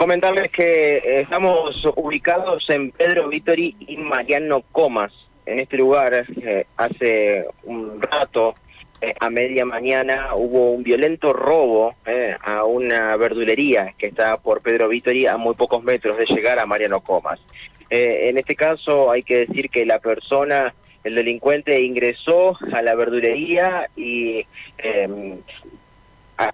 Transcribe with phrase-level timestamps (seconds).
[0.00, 5.12] Comentarles que eh, estamos ubicados en Pedro Vittori y Mariano Comas.
[5.44, 8.54] En este lugar, eh, hace un rato,
[9.02, 11.96] eh, a media mañana, hubo un violento robo
[12.42, 16.64] a una verdulería que está por Pedro Vittori a muy pocos metros de llegar a
[16.64, 17.38] Mariano Comas.
[17.90, 20.72] en este caso, hay que decir que la persona
[21.02, 24.44] el delincuente ingresó a la verdulería y
[24.78, 25.38] eh,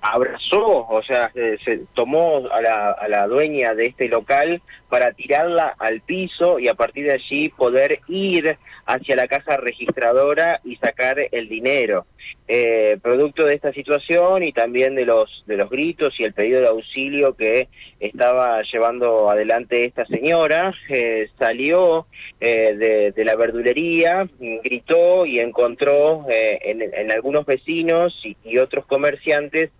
[0.00, 5.74] abrazó, o sea, se, tomó a la, a la, dueña de este local para tirarla
[5.78, 11.16] al piso y a partir de allí poder ir hacia la caja registradora y sacar
[11.30, 12.06] el dinero.
[12.46, 16.60] Eh, producto de esta situación y también de los de los gritos y el pedido
[16.60, 17.68] de auxilio que
[18.00, 22.06] estaba llevando adelante esta señora, eh, salió
[22.40, 29.70] eh, de, la verdulería, gritó y encontró en, en, algunos vecinos y otros comerciantes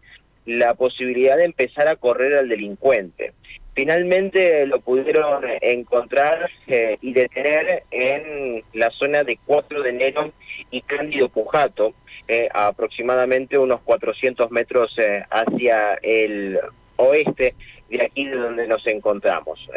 [0.46, 3.32] la posibilidad de empezar a correr al delincuente.
[3.74, 10.32] Finalmente lo pudieron encontrar eh, y detener en la zona de 4 de enero
[10.70, 11.92] y Cándido Pujato,
[12.28, 16.58] eh, aproximadamente unos 400 metros eh, hacia el
[16.96, 17.54] oeste
[17.88, 19.68] de aquí de donde nos encontramos.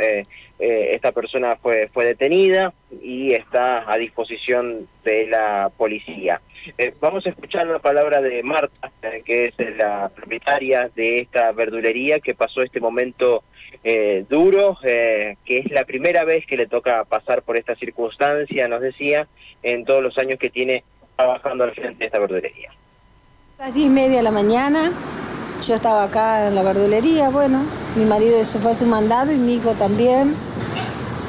[0.57, 6.41] esta persona fue, fue detenida y está a disposición de la policía.
[6.99, 8.91] vamos a escuchar la palabra de Marta,
[9.23, 13.43] que es la propietaria de esta verdulería que pasó este momento
[13.83, 18.67] eh, duro, eh, que es la primera vez que le toca pasar por esta circunstancia,
[18.67, 19.27] nos decía,
[19.63, 20.83] en todos los años que tiene
[21.15, 22.71] trabajando al frente de esta verdulería.
[23.59, 24.91] A las diez y media de la mañana,
[25.65, 27.59] yo estaba acá en la verdulería, bueno,
[27.95, 30.35] mi marido eso fue a su mandado y mi hijo también.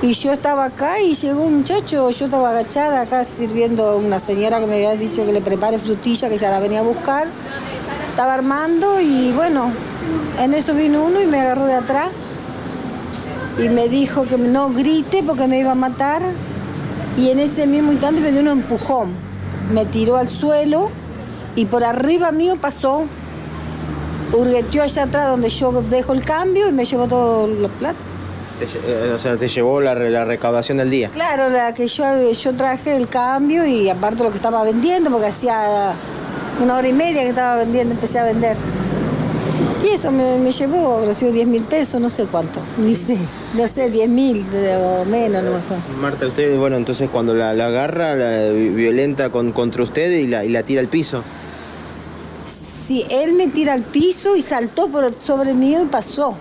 [0.01, 4.61] Y yo estaba acá y llegó un muchacho, yo estaba agachada acá sirviendo una señora
[4.61, 7.27] que me había dicho que le prepare frutilla, que ya la venía a buscar.
[8.11, 9.73] Estaba armando y bueno,
[10.41, 12.11] en eso vino uno y me agarró de atrás
[13.59, 16.23] y me dijo que no grite porque me iba a matar.
[17.17, 19.11] Y en ese mismo instante me dio un empujón.
[19.73, 20.91] Me tiró al suelo
[21.57, 23.05] y por arriba mío pasó.
[24.33, 28.03] Hurgueteó allá atrás donde yo dejo el cambio y me llevó todos los platos.
[28.61, 31.11] Eh, o sea, te llevó la, recaudación del día.
[31.11, 35.27] Claro, la que yo, yo traje el cambio y aparte lo que estaba vendiendo, porque
[35.27, 35.93] hacía
[36.63, 38.57] una hora y media que estaba vendiendo, empecé a vender.
[39.85, 43.17] Y eso me, llevó, recibo 10 mil pesos, no sé cuánto, ni sé,
[43.55, 44.45] no sé, 10 mil
[44.83, 45.79] o menos a lo mejor.
[46.01, 50.49] Marta, usted, bueno, entonces cuando la, agarra, la violenta con, contra usted y la, y
[50.49, 51.23] la tira al piso.
[52.89, 56.35] Sí, él me tira al piso y saltó por sobre mí y pasó.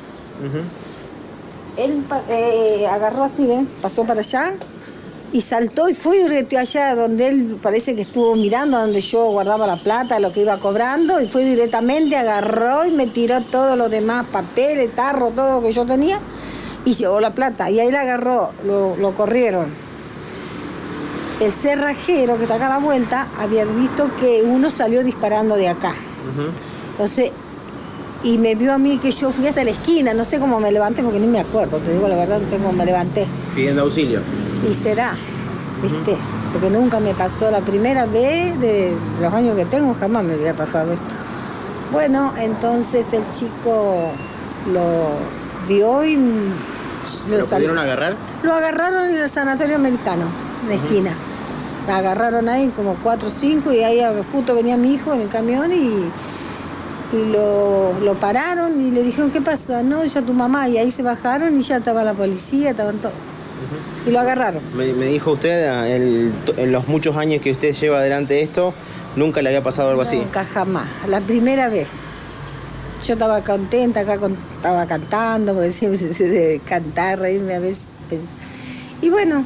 [1.76, 3.68] Él eh, agarró así, ¿ven?
[3.82, 4.54] Pasó para allá
[5.34, 9.68] y saltó y fue y allá donde él parece que estuvo mirando donde yo guardaba
[9.68, 13.90] la plata, lo que iba cobrando, y fue directamente, agarró y me tiró todo lo
[13.90, 16.22] demás, papeles, tarro, todo lo que yo tenía,
[16.86, 17.70] y llevó la plata.
[17.70, 19.66] Y ahí la agarró, lo, corrieron.
[21.42, 25.68] El cerrajero que está acá a la vuelta había visto que uno salió disparando de
[25.68, 25.94] acá.
[26.92, 27.32] Entonces,
[28.24, 30.72] y me vio a mí que yo fui hasta la esquina, no sé cómo me
[30.72, 33.28] levanté porque ni me acuerdo, te digo la verdad, no sé cómo me levanté.
[33.56, 34.22] Pidiendo auxilio.
[34.70, 35.16] Y será,
[35.82, 36.18] ¿viste?
[36.52, 40.56] Porque nunca me pasó la primera vez de los años que tengo, jamás me había
[40.56, 41.06] pasado esto.
[41.92, 44.12] Bueno, entonces el chico
[44.74, 45.10] lo
[45.68, 46.18] vio y...
[47.30, 48.16] ¿Lo, pudieron agarrar?
[48.44, 50.26] Lo agarraron en el sanatorio americano,
[50.64, 51.12] en la esquina.
[51.88, 55.72] Agarraron ahí como cuatro o cinco y ahí justo venía mi hijo en el camión
[55.72, 56.10] y,
[57.16, 59.84] y lo, lo, pararon y le dijeron, ¿qué pasa?
[59.84, 60.68] No, ya tu mamá.
[60.68, 63.14] Y ahí se bajaron y ya estaba la policía, estaban todos.
[64.06, 64.62] Y lo agarraron.
[64.76, 68.74] Me, dijo usted, en, los muchos años que usted lleva adelante esto,
[69.16, 70.18] nunca le había pasado algo así.
[70.18, 70.88] Nunca, jamás.
[71.08, 71.88] La primera vez.
[73.06, 74.16] Yo estaba contenta, acá
[74.56, 77.90] estaba cantando, porque siempre se de cantar, reírme a veces.
[79.02, 79.44] Y bueno,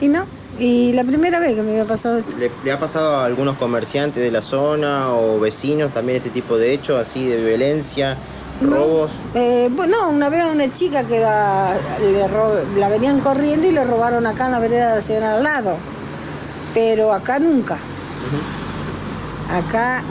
[0.00, 0.24] y no.
[0.58, 2.34] Y la primera vez que me había pasado esto.
[2.36, 6.72] ¿Le, ha pasado a algunos comerciantes de la zona o vecinos también este tipo de
[6.72, 8.16] hechos, así de violencia?
[8.62, 9.12] ¿Robos?
[9.34, 11.76] Eh, bueno, una vez a una chica que la,
[12.78, 15.76] la venían corriendo y le robaron acá en la vereda de la al lado.
[16.72, 17.76] Pero acá nunca.
[19.52, 20.02] Acá,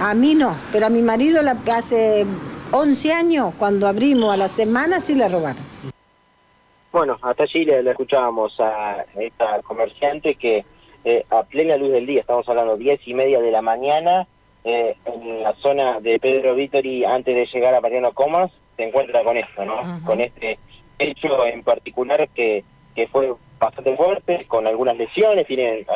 [0.00, 2.24] a mí no, pero a mi marido la, hace
[2.70, 5.71] 11 años, cuando abrimos a la semana, sí le robaron.
[6.92, 10.64] Bueno, hasta allí le, escuchábamos a esta comerciante que
[11.04, 14.26] eh, a plena luz del día, estamos hablando 10 y media de la mañana,
[14.62, 19.24] eh, en la zona de Pedro Vittori antes de llegar a Mariano Comas, se encuentra
[19.24, 20.04] con esto, ¿no?
[20.04, 20.58] Con este
[20.98, 22.62] hecho en particular que,
[22.94, 25.86] que fue bastante fuerte, con algunas lesiones, tiene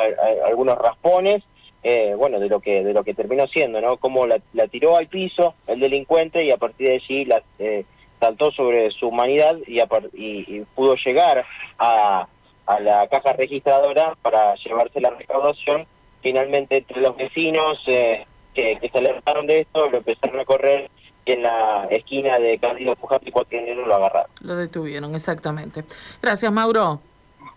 [0.45, 1.43] algunos raspones,
[1.83, 3.97] eh, bueno, de lo que de lo que terminó siendo, ¿no?
[3.97, 4.39] Como la,
[4.69, 7.85] tiró al piso el delincuente y a partir de allí la, eh,
[8.19, 9.79] saltó sobre su humanidad y,
[10.13, 11.45] y, pudo llegar
[11.77, 12.27] a,
[12.65, 15.85] a la caja registradora para llevarse la recaudación.
[16.21, 20.89] Finalmente, entre los vecinos eh, que, que se alertaron de esto, lo empezaron a correr
[21.25, 24.31] en la esquina de Cándido Pujapi cualquier lo agarraron.
[24.41, 25.83] Lo detuvieron, exactamente.
[26.21, 27.01] Gracias, Mauro.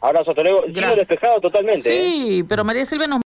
[0.00, 0.64] Abrazo, Toledo.
[0.72, 1.82] Cielo despejado totalmente.
[1.82, 3.18] Sí, pero María Silvia nos